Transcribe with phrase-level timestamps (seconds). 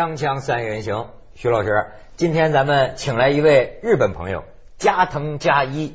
[0.00, 4.44] 锵锵三人行，徐老师，今天咱们请来一位日本朋友
[4.78, 5.92] 加藤加一，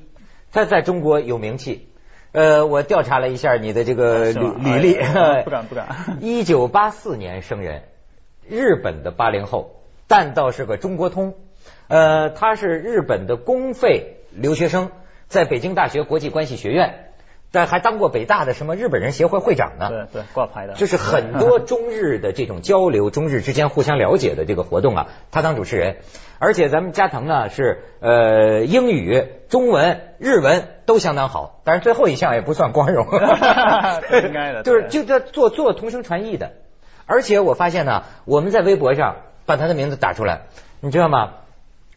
[0.52, 1.90] 他在中国有名气。
[2.32, 4.94] 呃，我调查了一下你的这个履履历，
[5.44, 5.88] 不敢 不敢。
[6.22, 7.82] 一九八四年生人，
[8.48, 9.72] 日本的八零后，
[10.06, 11.34] 但倒是个中国通。
[11.88, 14.92] 呃，他是日本的公费留学生，
[15.30, 17.05] 在北京大学国际关系学院。
[17.56, 19.88] 但还当过北大的什么日本人协会会长呢？
[20.12, 20.74] 对对，挂牌的。
[20.74, 25.96] 就是很多中日的这种交流，中日之间互相了解的这个活动啊， 他当主持人。
[26.38, 33.08] 而且咱们加藤呢是呃英语、中文、日文都相当好，但是最后一项也不算光荣。
[34.12, 34.62] 应该的。
[34.64, 36.52] 就是就在做做同声传译的。
[37.06, 40.42] 而且我发现呢，我们在微博上把他的名字打出来，
[40.82, 41.36] 你知道吗？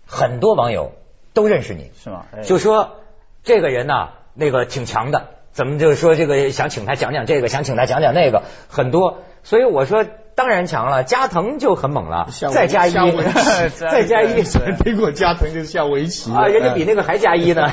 [0.07, 0.93] 很多网友
[1.35, 2.27] 都认识你，是吗？
[2.45, 3.01] 就说
[3.43, 5.31] 这个人呢，那个挺强的。
[5.53, 10.05] 怎么就是说这个想请他讲讲这个，想请他讲讲那个，很多，所以我说
[10.35, 14.43] 当然强了，加藤就很猛了， 再加一，再加一，
[14.85, 17.69] 听过加藤就是下围棋啊，人家比那个还加一呢，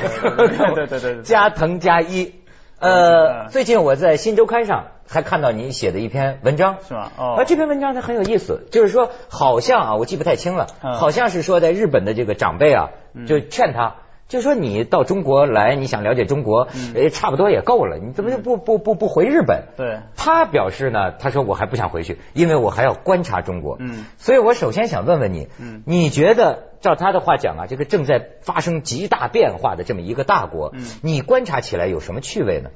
[0.74, 2.34] 对对对，加藤加一，
[2.80, 7.12] 呃，最近我在新周刊上还看到你写的一篇文章，是吗？
[7.16, 12.90] 哦，这篇文章它很有意思，就是说好像啊，我记不太清了，好像是说在日本的这个长辈啊，
[13.28, 13.94] 就劝他。
[14.28, 17.96] 就说你到中国来，你想了解中国，呃，差不多也够了。
[17.98, 19.66] 你怎么就不不不不回日本？
[19.76, 20.00] 对。
[20.16, 23.76] 他表示呢，他说我还不想回去，因为我还要观察中国。
[23.78, 24.04] 嗯。
[24.18, 32.70] 所以我首先想问问你，嗯，你觉得照他的话讲啊，这个正在发生极大变化的这么一个大国，嗯，你观察起来有什么趣味呢？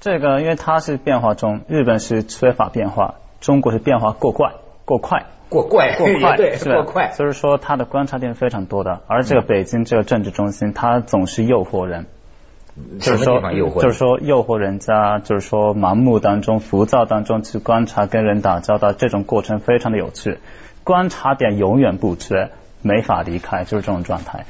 [0.00, 4.54] 这个，因为它是变化中，日本是缺乏变化，中国是变化过快
[4.86, 5.26] 过快。
[5.54, 7.12] 过快，过快，对，过快。
[7.16, 12.06] 就是说，他的观察点非常多的，而这个北京这个政治中心，它总是诱惑人，
[12.98, 13.40] 就是说，
[13.80, 20.38] 就是说诱惑人家，就是说盲目当中、浮躁当中去观察、跟人打交道，这种过程非常的有趣。
[20.82, 22.50] 观察点永远不缺，
[22.82, 24.46] 没法离开，就是这种状态。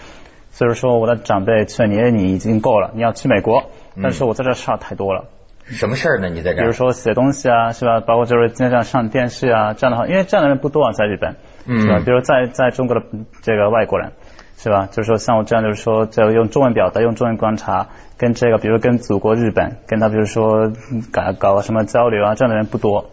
[0.53, 3.65] 所以说，我的长辈劝你，你已经够了，你要去美国，
[4.03, 5.27] 但是我在这事儿太多了。
[5.67, 6.29] 什么事儿呢？
[6.29, 6.61] 你在这？
[6.61, 8.01] 比如说写东西啊，是吧？
[8.01, 11.37] 包括就是经常上电视啊，这样的话，因为这样的人不多啊，在日本，
[11.67, 12.03] 是吧？
[12.05, 13.03] 比如在在中国的
[13.43, 14.13] 这个外国人，
[14.59, 14.89] 是吧？
[14.91, 17.89] 就是说像我这样，就是说就用中文表达，用中文观察，
[18.19, 20.73] 跟这个，比如跟祖国日本，跟他比如说
[21.11, 23.11] 搞搞什么交流啊，这样的人不多。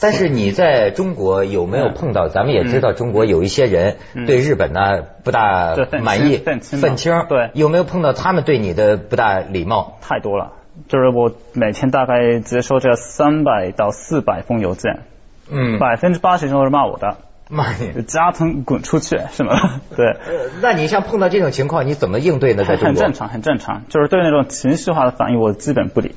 [0.00, 2.28] 但是你在中国有没有碰到？
[2.28, 9.98] 咱们也知道中国有一些人对日本呢不大满意，愤青，对，有没有碰到他们对你的不大礼貌？
[10.00, 10.52] 太多了。
[10.88, 15.00] 就是我每天大概接收这三百到四百封邮件，
[15.50, 17.18] 嗯，百分之八十都是骂我的，
[17.48, 19.80] 骂你，加藤滚出去，是吗？
[19.96, 20.16] 对。
[20.62, 22.64] 那你像碰到这种情况，你怎么应对呢？
[22.64, 26.14] 在很正常，很正常，就是对那种情绪化的反应，我基本不理，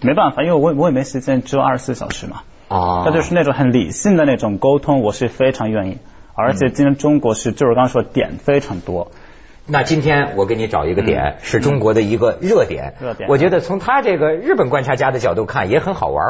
[0.00, 2.42] 没办法，因为我我也没时间，只有二十四小时嘛。
[2.68, 3.04] 啊。
[3.06, 5.98] 那就是那种很理性的那种沟通，我是非常愿意，
[6.34, 9.12] 而且今天中国是就是刚说点非常多。
[9.66, 12.94] 那今天我给你找一个点，是中国的一个热点。
[13.00, 16.24] 热点，我觉得从他这个日本观察家的角度看也很好玩。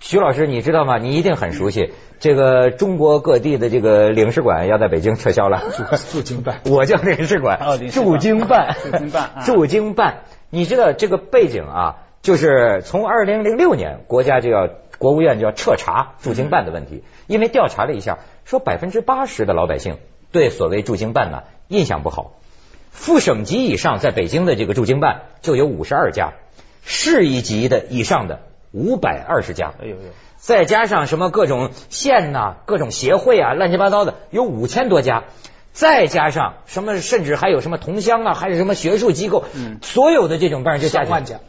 [0.00, 0.98] 徐老师，你知道吗？
[0.98, 5.62] 你一定很熟悉这个中国各地的这个领事馆要在北京撤销了。
[6.10, 7.78] 驻京办， 我叫领事馆。
[7.90, 10.22] 驻京办，驻京办，驻京办。
[10.50, 11.96] 你知道这个背景啊？
[12.22, 19.98] 就是从二零零六年，国家就要国务院就要彻查驻京办的问题，因为调查了一下，说百分之八十的老百姓
[20.32, 22.32] 对所谓驻京办呢印象不好。
[22.94, 26.32] 副省级以上在北京的这个驻京办就有五十二家，
[26.84, 28.40] 市一级的以上的
[28.70, 29.98] 五百二十家，哎呦呦，
[30.38, 35.24] 再加上什么各种县呐、各种协会啊，乱七八糟的有五千多家，
[35.72, 41.40] 再加上什么，甚至还有什么同乡啊，还是什么学术机构，嗯，所有的这种办就上万家，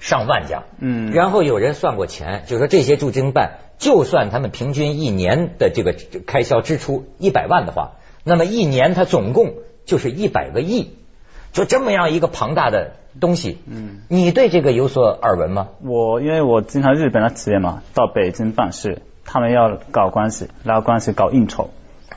[0.00, 5.94] 上万家，嗯，然后有人算过钱，就说这些驻京办，就算他们平均一年的这个
[6.26, 7.92] 开销支出一百万的话，
[8.24, 9.54] 那么一年他总共。
[9.88, 10.90] 就是一百个亿，
[11.52, 13.58] 就这么样一个庞大的东西。
[13.66, 15.68] 嗯，你对这个有所耳闻吗？
[15.82, 21.70] 我因为我经常日本的企业嘛，到北京办事，他们要搞关系，拉关系，搞应酬。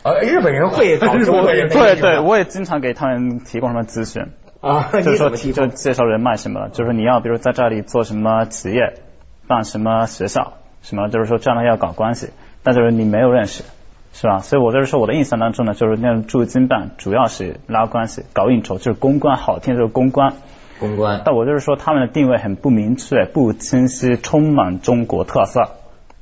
[0.03, 4.27] 呃，日本人会搞 中国人对对，我也经常给他们提供什么咨询
[4.59, 8.95] 啊，就是说提就介绍人脉什么，就是你要比如在这里做什么企业，
[9.47, 12.31] 办什么学校，什么就是说这样的要搞关系，
[12.63, 13.63] 但就是你没有认识。
[14.13, 14.39] 是吧？
[14.39, 20.33] 所以我就是说，我的印象当中呢，就是那种驻京办主要是拉关系、搞应酬，就是公关，好听就是公关。
[20.79, 21.21] 公关。
[21.23, 25.69] 但我就是说，他们的定位很不明确、不清晰，充满中国特色。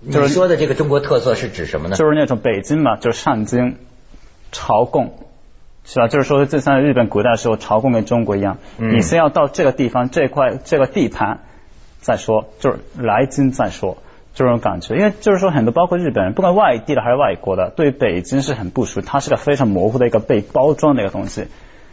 [0.10, 1.96] 就是说的这个中国特色是指什么呢？
[1.96, 3.76] 就是那种北京嘛，就是上京
[4.52, 5.14] 朝贡，
[5.84, 6.08] 是吧？
[6.08, 11.40] 就是说，就像日本古代的时候朝贡跟中国一样，你先要到这个地方这块这个地盘
[12.00, 13.98] 再说，就是来京再说。
[14.40, 21.48] 这种感觉，因为就是说很多包括日本人，不管外地的还是外国的，对北京是很不熟，它是个非常模糊的一个被包装的一个东西。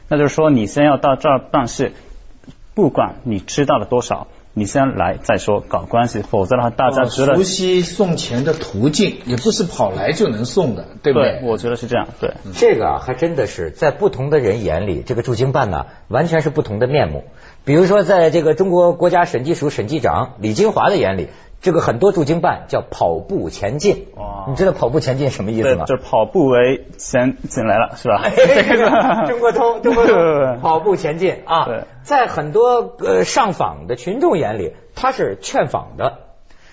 [0.08, 1.90] 那就是说，你先要到这儿办事，
[2.72, 4.28] 不管你知道了多少。
[4.58, 11.42] 你先来再说搞关系，否则的话大家知道熟悉送钱的途径，也不是跑来就能送的，对不对？
[11.42, 12.08] 我觉得是这样。
[12.20, 17.24] 对，这个啊，还真的是在不同的人眼里，这个驻京办呢，完全是不同的面目。
[17.66, 21.28] 比如说，在这个中国国家审计署审计长李金华的眼里。
[21.60, 25.84] 这个很多驻京办叫跑步前进，哦你知道跑步前进什么意思吗？
[25.86, 28.22] 就是跑步为前进来了，是吧？
[29.26, 31.66] 中国通，中国通，跑步前进啊！
[32.02, 36.18] 在很多呃上访的群众眼里，他是劝访的；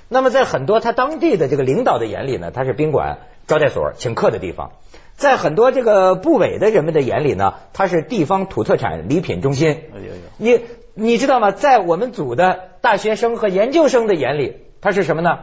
[0.10, 4.74] 那么在很多他当地的这个领导的眼里呢，他是宾馆、招待所请客的地方；
[5.16, 9.82] 在很多这个部委的人们的眼里呢，他是地方土特产礼品中心。
[10.38, 10.60] 你
[10.94, 11.50] 你知道吗？
[11.50, 14.58] 在我们组的大学生和研究生的眼里。
[14.84, 15.40] 它是什么呢？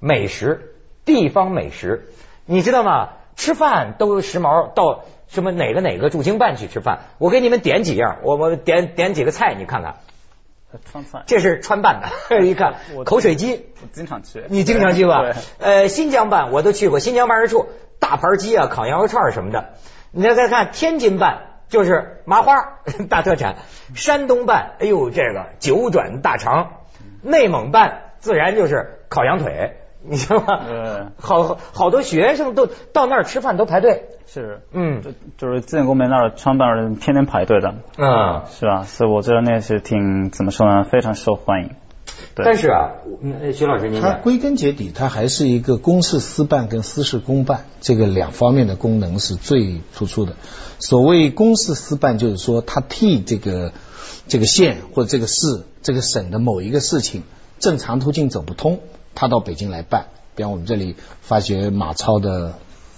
[0.00, 2.08] 美食，地方美食，
[2.44, 3.10] 你知道吗？
[3.36, 7.02] 吃饭都时髦，到什么哪个哪个驻京办去吃饭？
[7.18, 9.94] 我给你们点几样，我我点点几个菜，你看看。
[10.90, 15.22] 川菜，这是川办的， 一看口水鸡，我经常去，你经常去吧？
[15.60, 17.68] 呃，新疆办我都去过，新疆办事处
[18.00, 19.74] 大盘鸡啊，烤羊肉串什么的。
[20.10, 22.54] 你再再看天津办，就是麻花
[23.08, 23.54] 大特产；
[23.94, 26.70] 山东办，哎呦这个九转大肠；
[27.22, 28.09] 内蒙办。
[28.20, 30.60] 自然就是烤羊腿，你知道吗？
[30.68, 34.04] 嗯，好好多学生都到那儿吃饭都排队。
[34.26, 37.74] 是，嗯，就就是自建国门那儿创办人天天排队的。
[37.98, 38.84] 嗯，是吧？
[38.84, 40.84] 所以我觉得那是挺怎么说呢？
[40.84, 41.70] 非常受欢迎。
[42.34, 42.92] 但是啊，
[43.52, 50.34] 徐老师，您它归根结底，它还是一个公事私办跟私事公办这个两方面的功能是最突出的。
[50.78, 53.72] 所谓公事私办，就是说他替这个
[54.28, 57.24] 这个县或者这个市、这个省的某一个事情。
[57.60, 58.80] 正常途径走不通，
[59.14, 60.06] 他到北京来办。
[60.34, 62.54] 比方我们这里发掘马超的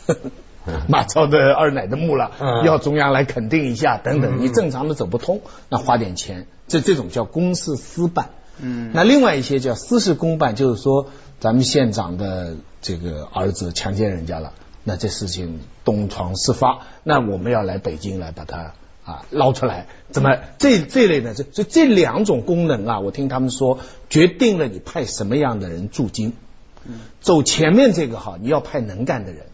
[0.88, 2.30] 马超的二奶的墓了，
[2.64, 4.40] 要中央来肯定一下等等。
[4.40, 8.30] 你正常的走不通，那花点钱，这这种叫公事私办。
[8.60, 11.08] 嗯，那另外一些叫私事公办，就是说
[11.40, 14.52] 咱们县长的这个儿子强奸人家了，
[14.84, 18.74] 那这事情东窗事发，那我们要来北京来把它。
[19.04, 23.00] 啊，捞出来怎么这这类的这这这两种功能啊？
[23.00, 26.32] 我听他们说，决定了你派什么样的人驻京。
[27.20, 29.46] 走前面这个哈，你要派能干的人，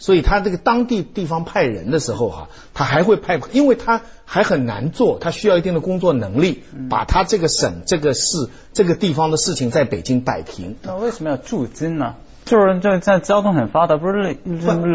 [0.00, 10.76] 所以他这个当地地方派人的时候哈，他还会派，因为他还很难做，他需要一定的工作能力，把他这个省、这个市、这个地方的事情在北京摆平。
[10.82, 12.16] 那为什么要驻京呢？
[12.46, 14.36] 就是这在交通很发达，不是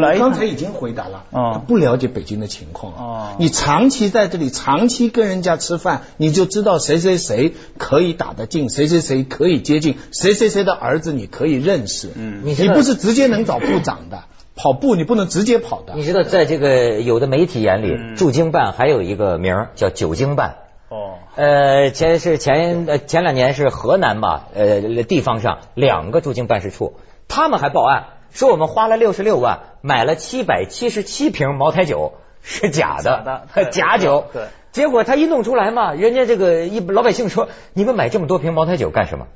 [0.00, 3.36] 来刚才已经回答了，他不了解北京的情况啊。
[3.38, 12.08] 你长期在这里，长期跟人家吃饭，你就知道谁谁谁可以打得进，谁谁谁可以接近，谁谁谁的儿子你可以认识。
[12.16, 14.24] 嗯，你你不是直接能找部长的，
[14.56, 15.92] 跑步你不能直接跑的。
[15.94, 20.56] 你知道，在这个有的媒体眼里，驻京办还有一个名叫九京办。
[20.88, 26.94] 哦，呃，前是前呃前两年是河南吧，呃地方上两个驻京办事处。
[27.28, 34.24] 他们还报案说我们花了六十六万买了七百七十七瓶茅台酒是假的，假酒。
[34.32, 39.26] 对，结果他一弄出来嘛，人家这个一老百姓说你们买这么多瓶茅台酒干什么？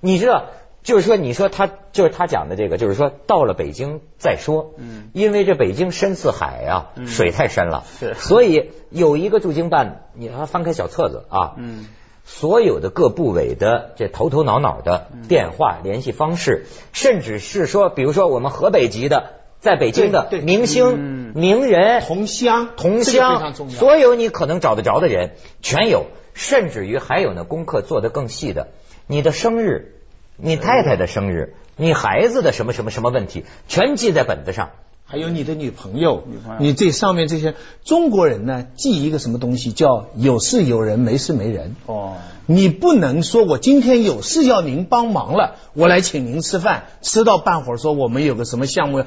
[0.00, 0.46] 你知道，
[0.82, 4.72] 就是说你说他就是他讲的这个，就是说到了北京再说。
[4.78, 7.84] 嗯，因为这北京深似海啊，水太深了。
[7.98, 11.54] 是，所以有一个驻京办，你还翻开小册子啊。
[11.56, 11.86] 嗯。
[12.24, 28.68] 所有的各部委的这头头脑脑的电话联系方式，甚至是说，比如说我们河北籍的，在北京的明星、名人、同乡、同乡，所有你可能找得着的人全有，甚至于还有呢，功课做得更细的，
[29.06, 29.96] 你的生日、
[30.36, 34.70] 你太太的生日、你孩子的什么什么什么问题，全记在本子上。
[35.10, 36.22] 还有你的女朋友，
[36.60, 41.74] 你这上面这些中国人呢，记一个什么东西叫有事有人，没事没人。
[41.86, 49.02] 哦，你不能说我今天有事要您帮忙了，我来请您吃饭，吃到半会儿说我们有个什么项目，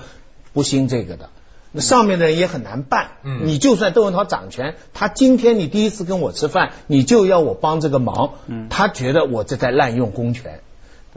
[0.51, 1.29] 不兴这个的。
[1.71, 3.11] 那上面的人也很难办。
[3.23, 10.59] 嗯，你就算窦文涛掌权，他今天你第一次跟我吃饭，你就要我帮这个忙，嗯，他觉得我这在滥用公权。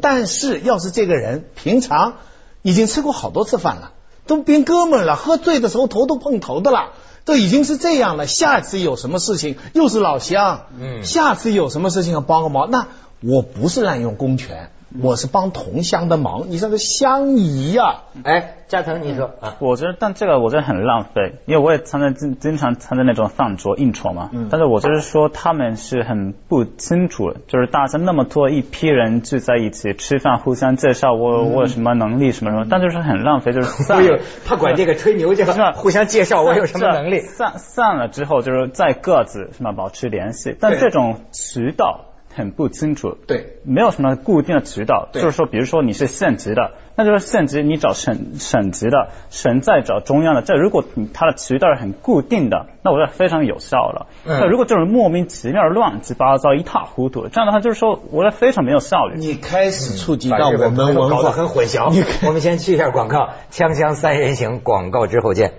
[0.01, 2.19] 但是要是这个人平常
[2.63, 3.91] 已经吃过好多次饭了。
[4.27, 6.91] 都变哥们了，喝醉的时候头都碰头的了，
[7.25, 8.27] 都已经是这样了。
[8.27, 12.89] 下次有什么事情又是老乡，嗯，下次有什么事情要帮个忙，那
[13.23, 14.71] 我不是滥用公权，
[15.03, 18.03] 我是帮同乡的忙，你这个乡谊呀。
[18.25, 19.57] 哎，加藤，你说啊？
[19.59, 24.31] 我觉得，但这个我觉得很浪费，因为我也参加经经常参加那种饭桌应酬嘛。
[24.33, 24.49] 嗯。
[24.51, 34.19] 但是我就是说，他们是很不清楚，就是大家那么多一批人聚在一起吃饭，互相介绍我我有什么能力什么什么，但就是很浪费，就是 散有。
[34.47, 37.21] 他管这个吹牛叫互相介绍我有什么能力。
[37.21, 42.07] 散散了之后，就是再各自什么保持联系，但这种渠道。
[42.37, 54.07] 很不清楚，对，没有什么固定的渠道，就是说，比如说你是县级的，那就是县级你找省省级的，省再找中央的，这如果你它的渠道是很固定的，那我觉得非常有效了。
[54.27, 59.17] 那如果这种莫名其妙、乱七八糟、一塌糊涂，这样的话就是说，我觉得非常没有效率。
[59.17, 61.91] 你开始触及到我们文化很混淆。
[62.29, 65.53] 我们先去一下广告，锵锵三人行广告之后见。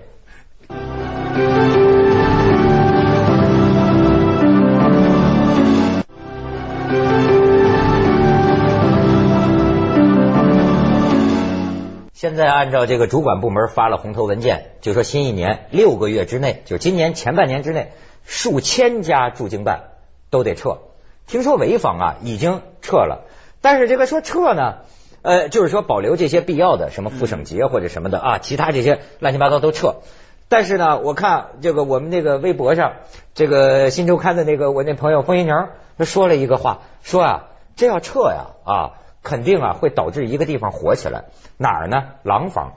[12.19, 17.91] 现在按照这个主管部门发了红头文件，就说新一年六个月之内，就今年前半年之内，
[18.25, 19.89] 数千家驻京办
[20.31, 20.79] 都得撤。
[21.27, 23.25] 听说潍坊啊已经撤了，
[23.61, 24.77] 但是这个说撤呢，
[25.21, 29.97] 呃，就是说保留这些必要的什么副省级或者什么的啊，其他这些乱七八糟都撤。
[30.49, 32.93] 但是呢，我看这个我们那个微博上，
[33.35, 35.53] 这个新周刊的那个我那朋友风一宁
[35.99, 37.43] 他说了一个话，说啊，
[37.75, 38.93] 这要撤呀啊。
[39.23, 41.25] 肯定啊，会导致一个地方火起来，
[41.57, 42.03] 哪儿呢？
[42.23, 42.73] 廊坊，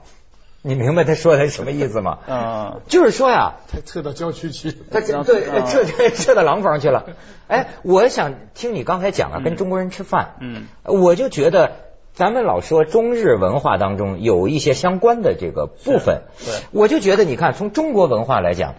[0.61, 2.19] 你明白他说的什么意思吗？
[2.27, 7.05] 啊，就是说呀，他撤到郊区去，他对撤撤 撤到廊坊去了。
[7.47, 11.71] 哎，我想听你刚才讲啊，跟中国人吃饭，嗯，我就觉得
[12.13, 18.75] 咱们老说中日文化当中有一些相关的这个部分，对，我就觉得你看从中国文化来讲，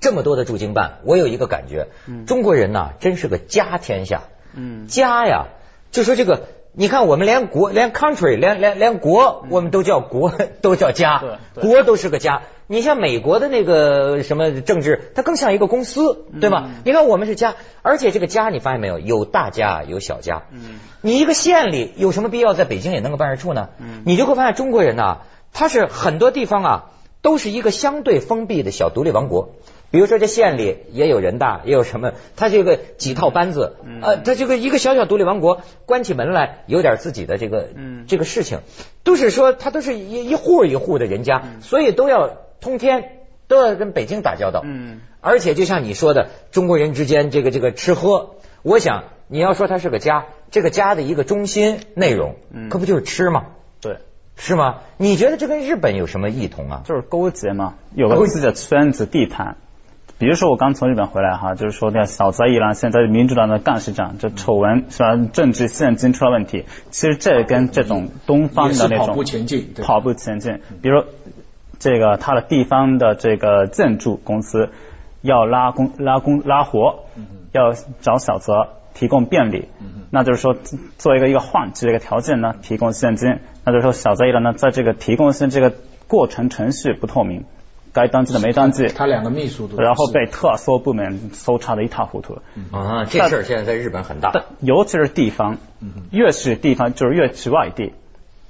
[0.00, 1.88] 这么多的驻京办，我有一个感觉，
[2.26, 4.22] 中国人呐真是个家天下，
[4.54, 5.46] 嗯，家呀，
[5.92, 6.48] 就说这个。
[6.74, 11.22] 你看，我们连国、连 country、连连连国，我们都叫国， 都叫家，
[11.54, 12.42] 国都是个家。
[12.66, 16.70] 你像美国的那个什么政治，它更像一个公司，对吧？
[16.86, 20.44] 你看我们是家，而且这个家，你发现没有，有大家，有小家。
[21.02, 23.68] 你一个县里有什么必要在北京也弄个办事处呢？
[24.06, 25.18] 你就会发现中国人呢，
[25.52, 26.84] 他是很多地方啊，
[27.20, 29.50] 都是一个相对封闭的小独立王国。
[29.92, 37.68] 比如说，这县里也有人大，也有什么，他这个几套班子，呃，他这个一个小小独立王国，关起门来有点自己的这个
[38.08, 38.60] 这个事情，
[39.04, 43.18] 都是说他都是一一户一户的人家，所以都要通天，
[43.48, 44.62] 都要跟北京打交道。
[44.64, 52.36] 嗯，而且就像你说的，中国人之间这个这个吃喝，我想你要说它是个家，这个家的一个中心内容，
[52.70, 53.44] 可不就是吃吗？
[53.82, 53.98] 对，
[54.36, 54.78] 是吗？
[54.96, 56.82] 你觉得这跟日本有什么异同啊？
[56.86, 59.58] 就是勾结嘛，有个自己的圈子地盘。
[60.22, 65.16] 比如说我刚从日本回来哈，就是说那小泽一郎现在民主党的干事长，这丑闻是吧？
[65.32, 70.60] 政治现金出了问题，其实这跟这种东方的那种跑步前进，跑步前进。
[70.80, 71.02] 比如
[71.80, 74.70] 这个他的地方的这个建筑公司
[75.22, 77.00] 要拉工拉工拉活，
[77.50, 79.66] 要找小泽提供便利，
[80.10, 80.56] 那就是说
[80.98, 85.74] 做一个一个换这个条件呢，提供现金，那就是说小泽一郎呢在这个提供现这个
[86.06, 87.44] 过程程序不透明。
[87.92, 92.38] 该登记的没登记，他两个秘书都，然后被特搜部门搜查的一塌糊涂。
[92.70, 95.58] 啊，这事儿现在在日本很大，尤其是地方，
[96.10, 97.92] 越是地方就是越是外地，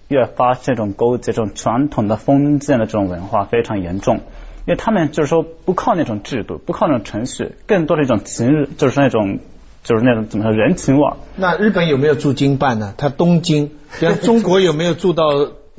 [0.06, 4.18] 越发这种勾结这种传统的封建的这种文化非常严重，
[4.64, 9.40] 因为他们就是说不靠那种制度，不靠那种程序，更多的一种情，就是那种
[9.82, 11.12] 就是那种怎么说人情味。
[11.34, 12.94] 那日本有没有驻京办呢？
[12.96, 15.24] 他东京，像中国有没有驻到？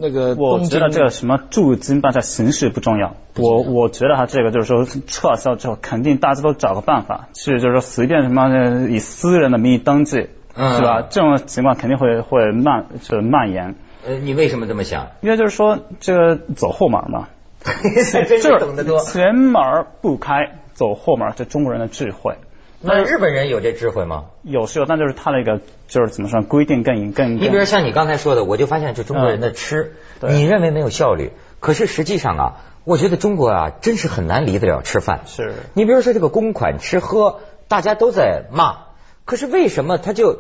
[0.04, 3.16] 那个，我觉得这个什么驻京办，这形式不重要。
[3.38, 11.08] 我我觉得他这个就是说撤销之后，肯定大家都找个办法，去就是说随便什么以私人的名义登记，是吧？
[11.10, 13.76] 这种情况肯定会会蔓就是蔓延。
[14.06, 15.08] 呃，你为什么这么想？
[15.22, 17.30] 因为就是说这个走后门嘛，
[17.64, 22.36] 就是懂得多，前门不开，走后门，这中国人的智慧。
[22.84, 24.26] 那日本人有这智慧吗？
[24.44, 27.38] 有是有，但就是他那个就是怎么说规定更更。
[27.38, 35.22] 你比如像你刚才说的，我就发现就中国人的吃，你认为没有效率，可是实际上啊，我觉得中国啊真是很难离得了吃饭。
[35.26, 35.54] 是。
[35.74, 38.88] 你比如说这个公款吃喝，大家都在骂，
[39.26, 40.40] 可是为什么他就？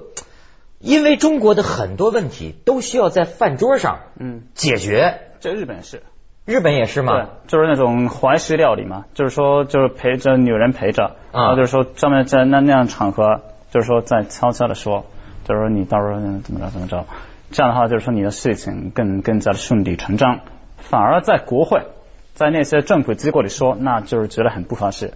[0.79, 5.21] 因为中国的很多问题都需要在饭桌上嗯解决。
[5.39, 6.03] 这日本是。
[6.45, 7.13] 日本也是嘛？
[7.13, 15.05] 对，就是那种怀石料理嘛，就是说就是陪着女人陪着，然后就是说专门在那那样场合，就是说在悄悄的说，
[15.45, 17.05] 就是说你到时候怎么着怎么着，
[17.51, 20.41] 这样的话就是说你的事情更更加的顺理成章，
[20.77, 21.83] 反而在国会，
[22.33, 25.13] 在那些政府机构里说，那就是觉得很不合适。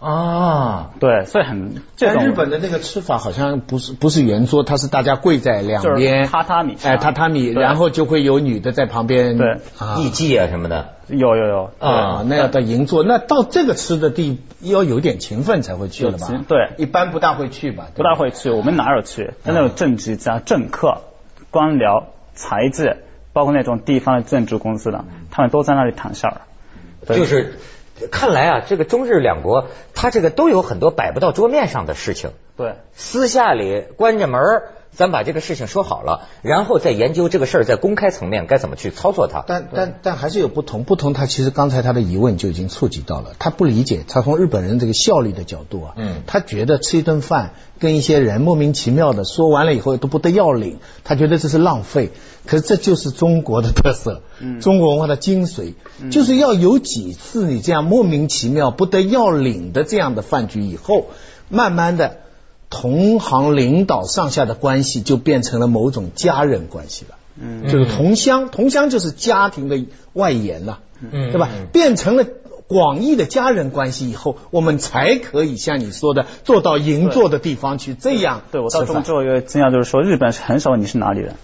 [0.00, 9.56] 啊，对，所以很这日本的那个吃法好像不是不是圆桌，它是大家跪在两边榻榻米，哎，榻榻米，然后就会有女的在旁边对。
[9.96, 11.70] 艺妓啊什么的，有有有。
[11.80, 16.28] 啊，那要到银座，那到这个吃的地要有点情分才会去了吧？
[16.46, 17.88] 对，一般不大会去吧？
[17.96, 19.32] 不大会去，我们哪有去？
[19.42, 20.98] 那种政治家、政客、
[21.50, 22.98] 官僚、财界，
[23.32, 26.42] 包括那种地方的建筑公司的，他们都在那里谈事儿，
[27.08, 27.58] 就是。
[28.06, 32.30] 看来啊，这个中日两国，他这个都有很多摆不到桌面上的事情。
[32.56, 34.40] 对，私下里关着门
[34.90, 39.44] 咱把这个事情说好了，然后再研究这个事儿在公开层面该怎么去操作它。
[39.46, 52.10] 但但但还是有不同，不同他其实刚才他的疑问就已经触及到了，他不理解，他从日本人这个效率的角度啊，嗯，他觉得吃一顿饭跟一些人莫名其妙的说完了以后都不得要领，他觉得这是浪费。
[52.46, 55.74] 可是这就是中国的特色，嗯， 中国文化的精髓，
[56.10, 61.06] 就是要有几次你这样莫名其妙不得要领的这样的饭局以后，
[61.48, 62.16] 慢慢的。
[62.70, 69.82] 同行领导上下的关系就变成了某种家人关系了，嗯，就是同乡，同乡就是家庭的
[70.12, 71.48] 外延了，嗯，对吧？
[71.72, 72.26] 变成了
[72.66, 78.42] 广义的家人关系以后，我们才可以像你说的做到银座的地方去这样。
[78.52, 78.60] 对。
[78.60, 81.36] 我到中国一个惊讶就是说，日本很少问你是哪里人，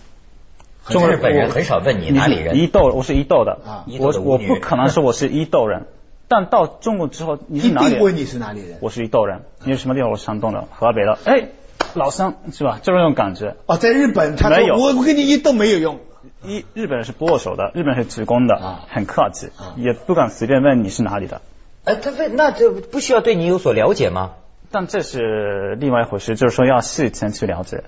[0.86, 5.86] 中日本人很少问你哪里人，伊豆，我是伊豆的，啊，我我不可能说我是伊豆人。
[6.28, 7.86] 但到中国之后，你是哪里？
[7.86, 8.78] 一定问你是哪里人。
[8.80, 9.42] 我是一豆人。
[9.64, 10.10] 你是什么地方？
[10.10, 11.18] 我是山东的，河北的。
[11.24, 11.48] 哎，
[11.94, 12.78] 老乡是吧？
[12.82, 13.56] 就是那种感觉。
[13.66, 16.00] 哦，在日本他没有，我我跟你一都没有用。
[16.42, 21.42] 一日本人是不握手的，日本人是鞠躬的，啊，很客气，也不敢随便问你是哪里的。
[21.84, 24.32] 哎，他问那这不需要对你有所了解吗？
[24.70, 27.84] 但这是另外一回事，就是说要事前去了解，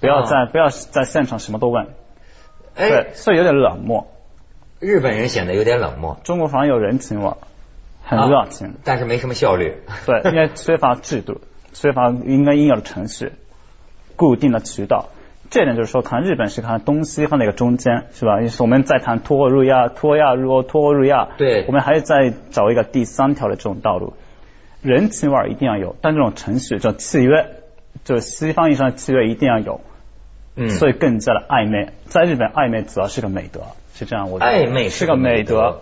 [0.00, 1.88] 不要在不要在现场什么都问。
[2.76, 4.06] 哎，所以有点冷漠。
[4.80, 7.32] 日本人显得有点冷漠，中国反而有人情味。
[8.04, 9.78] 很热情，但是没什么效率。
[10.06, 11.40] 对，因为缺乏制度，
[11.72, 13.32] 缺乏应该应有的程序，
[14.16, 15.08] 固定的渠道。
[15.50, 18.40] 这点就是说，看日本是看东西方的一个中间，是吧？
[18.46, 21.28] 是我们在谈脱欧入亚，脱亚入欧，脱欧入亚。
[21.36, 21.64] 对。
[21.66, 24.14] 我们还是在找一个第三条的这种道路。
[24.82, 27.46] 人情味一定要有，但这种程序，这契约，
[28.04, 29.80] 就西方意义上的契约一定要有。
[30.56, 30.70] 嗯。
[30.70, 33.60] 所以更加的暧昧，在日本暧昧主要是个美德，
[33.94, 34.30] 是这样。
[34.30, 35.80] 我暧昧是个美德。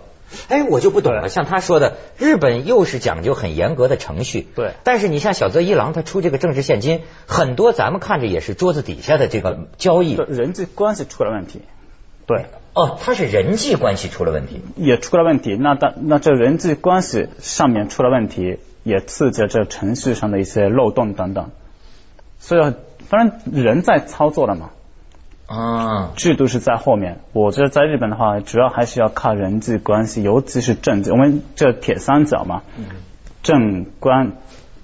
[0.48, 1.28] 哎，我就不懂了。
[1.28, 4.72] 像他说的，日本又是讲究很严格的程序，对。
[4.84, 11.62] 但是你像小泽一郎他出这个政治现金，很多咱们看着也是桌子底下的这个交易，人际关系出了问题。
[12.26, 12.46] 对。
[12.74, 15.56] 哦，他是人际关系出了问题，也出了问题。
[15.60, 21.50] 那当那这人际关系上面出了问题，也刺激了这程序上的一些漏洞等等。
[22.38, 22.72] 所以，
[23.08, 24.70] 反正人在操作了嘛。
[25.52, 27.20] 啊，制度是在后面。
[27.34, 31.12] 我觉得在日本的话，主要还是要靠人际关系，尤其是政治。
[31.12, 32.62] 我们这铁三角嘛，
[33.42, 34.32] 政官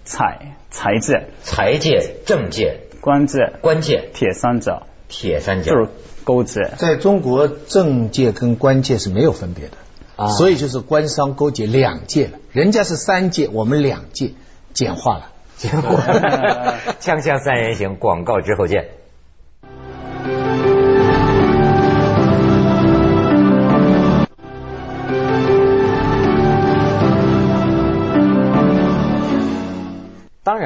[0.04, 5.88] 财财界，财界政界官界官界铁三角，铁三角就是
[6.24, 6.70] 勾结。
[6.76, 9.76] 在中国，政界跟官界是没有分别的，
[10.16, 12.32] 啊，所以就是官商勾结两界了。
[12.52, 14.32] 人家是三界，我们两界，
[14.74, 15.30] 简化了。
[15.56, 15.90] 简化。
[17.00, 18.90] 锵锵三人行，广告之后见。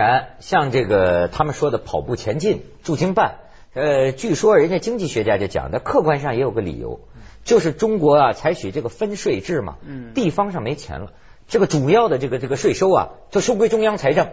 [0.02, 3.36] 然，像这个他们说的跑步前进驻京办，
[3.74, 7.00] 呃，据说人家经济学家就讲的，客观上也有个理由，
[7.44, 9.76] 就是中国啊采取这个分税制嘛，
[10.14, 11.12] 地方上没钱了，
[11.48, 14.28] 这个主要的这个这个税收啊就收归中央财政，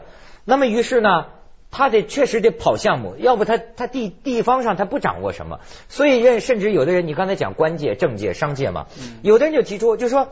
[0.46, 1.28] 那么于是呢，
[1.72, 8.88] 他得确实得跑项目，要不他他地地方上他不掌握什么，所以认甚至有的人，你刚才讲官界、政界、商界嘛，
[9.22, 10.30] 有的人就提出，就说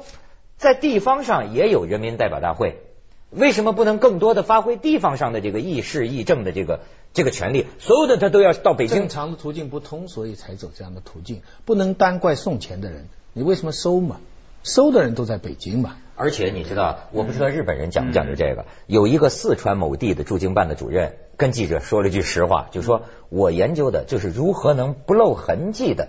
[0.57, 2.81] 在地方上也有人民代表大会。
[3.29, 6.79] 为什么不能更多的发挥地方上的这个议事议政的这个
[7.13, 7.65] 这个权利？
[7.79, 8.97] 所有的他都要到北京。
[8.97, 11.41] 正常的途径不通，所以才走这样的途径。
[11.65, 14.21] 不能单怪送钱的人，你为什么收嘛？
[14.63, 15.97] 收的人都在北京嘛。
[16.15, 18.65] 而且你知道，我不知道日本人讲不讲究这个。
[18.87, 26.07] 有一个四川某地的驻京办的主任跟记者说了句实话，就说我研究的就是如何能不露痕迹的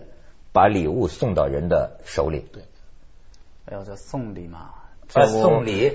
[0.52, 2.44] 把礼物送到人的手里。
[2.52, 2.62] 对，
[3.66, 4.70] 哎呦，这送礼嘛。
[5.09, 5.92] 送礼，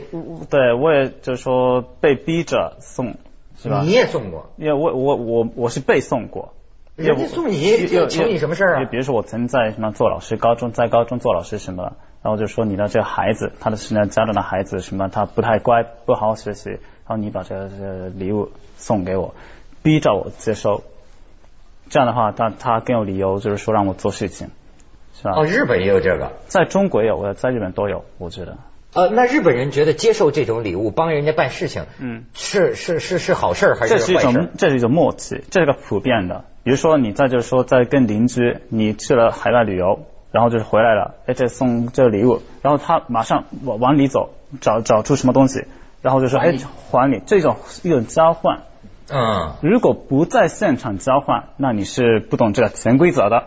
[0.50, 3.16] 对我也就是说被逼着送，
[3.58, 3.82] 是吧？
[3.84, 4.50] 你也送过？
[4.58, 6.54] 因为我我我我是被送过。
[6.96, 8.86] 人家送你，求你什么事儿啊？
[8.86, 19.34] 比如说我曾在什么做老师，高中在高中做老师什么，然后就说你的这个孩子，他的是呢家长的孩子什么，他不太乖，不好好学习，然后你把这个这个礼物送给我，
[19.82, 20.84] 逼着我接收。
[21.90, 24.52] 这样的话，他他更有理由就是说让我做事情，
[25.16, 25.34] 是吧？
[25.36, 28.58] 哦，日本也有这个，在中国也有，在日本都有，我觉得。
[28.94, 34.06] 呃，那日本人觉得接受这种礼物帮人家办事情，嗯，是是是是好事还是坏事？
[34.06, 36.46] 这是一种这是一种默契，这是个普遍的。
[36.64, 44.30] 比如说你在就是说在跟邻居，你去了海外旅游，然后就是回来了，哎，这送这个礼物，然后他马上往往里走，
[44.62, 45.66] 找找出什么东西，
[46.02, 46.54] 然后就说哎
[46.92, 48.62] 还你，这种一种交换。
[49.10, 53.46] 嗯，如果不在现场交换，那你是不懂这个潜规则的。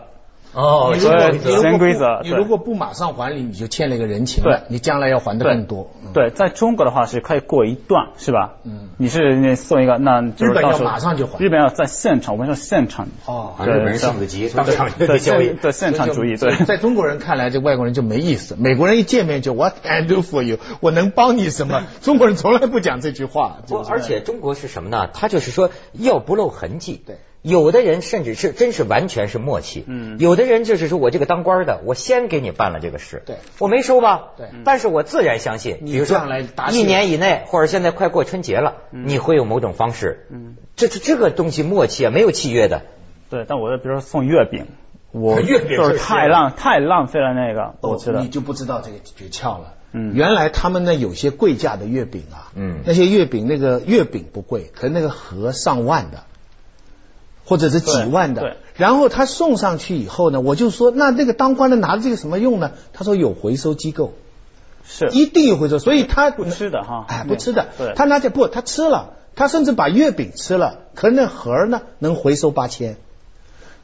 [0.53, 1.31] 哦，你如果
[1.61, 5.91] 潜规则，你如果不马上还礼，你就欠了一个人情了，你将来要还的更多。
[6.13, 8.55] 对，在中国的话是可以过一段，是吧？
[8.63, 13.07] 嗯，你是你送一个，那日本要马上就还，日本要在现场，我跟你说现场。
[13.25, 16.35] 哦，日本人性子急，当场就交易，对现场主义。
[16.37, 18.55] 对，在中国人看来，这外国人就没意思。
[18.57, 20.57] 美国人一见面就 What can I do for you？
[20.79, 21.83] 我能帮你什么？
[22.01, 23.57] 中国人从来不讲这句话。
[23.67, 25.07] 不，而且中国是什么呢？
[25.13, 26.99] 他就是说要不露痕迹。
[27.05, 27.17] 对。
[27.47, 36.21] 有的人甚至是真是完全是默契，嗯，有的人就是说我这个当官的，我先给你办了这个事，对，我没收吧，对，但是我自然相信，比如说
[36.71, 42.81] 一年以内或者现在快过春节了，你会有某种方式，嗯，这这这个东西默契啊，没有契约的，
[43.29, 44.65] 对，但我比如说送月饼，
[45.13, 56.23] 我 月饼就是太浪太浪费了那个，我知道你就不知道这个诀窍了，嗯，原来他们那有些贵价的月饼啊，嗯，那些月饼那个月饼不贵，可那个盒上万的。
[57.47, 62.71] 或者是几万的，然后他送上去以后呢，我就说那那个当官的拿着这个什么用呢？
[62.91, 64.11] 他说有回收机构，
[64.85, 65.07] 是。
[65.13, 72.97] 一定有回收，所以他不吃的哈，哎不吃的，他拿着不他吃了，他甚至把月饼吃了，可那盒呢能回收八千，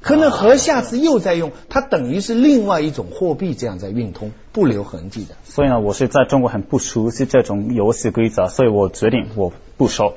[0.02, 5.36] 可能盒下次又在用，它等于是另外一种货币这样在运通，不留痕迹的。
[5.46, 10.16] 所以呢，我是在中国很不熟悉这种游戏规则，所以我决定我不收，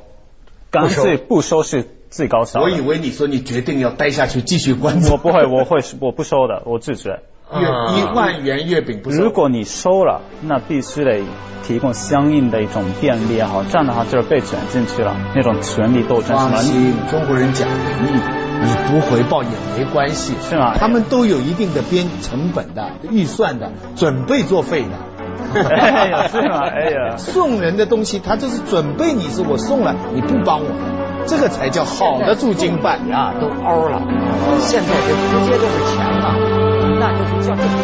[0.72, 1.86] 干脆不收是。
[2.16, 2.62] 最高潮。
[2.62, 5.12] 我以为你说你决定要待下去继续关注。
[5.12, 7.20] 我不会，我会，我不收的，我拒绝。
[7.52, 9.22] 月一万元月饼不收。
[9.22, 11.20] 如果你收了，那必须得
[11.62, 16.36] 提供相应的一种便利哈，这样的话就是被卷进去了，那种权力斗争。
[16.36, 18.20] 放心，中国人讲仁义，
[18.62, 20.74] 你不回报也没关系，是吗？
[20.78, 24.88] 他们都有一定的编成本的预算的，准备作废的。
[25.54, 26.66] 哎呀，是吗？
[26.66, 31.05] 哎呀，送人的东西，他就是准备你是我送了，你不帮我。
[31.26, 34.00] 这个才叫好的驻京办呀，都凹了。
[34.60, 36.34] 现在这直接就是钱了，
[37.00, 37.76] 那就是叫。